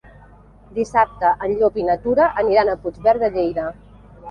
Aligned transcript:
Dissabte 0.77 1.33
en 1.49 1.53
Llop 1.59 1.77
i 1.81 1.85
na 1.91 1.97
Tura 2.07 2.31
aniran 2.45 2.75
a 2.75 2.77
Puigverd 2.87 3.27
de 3.29 3.33
Lleida. 3.39 3.71